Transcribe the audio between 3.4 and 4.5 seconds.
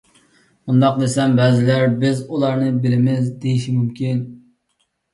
دېيىشى مۇمكىن.